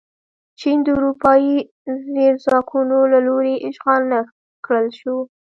[0.59, 1.55] چین د اروپايي
[2.05, 4.19] زبرځواکونو له لوري اشغال نه
[4.65, 5.15] کړل شو.